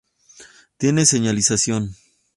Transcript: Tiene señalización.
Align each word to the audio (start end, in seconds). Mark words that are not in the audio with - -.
Tiene 0.77 1.05
señalización. 1.05 1.95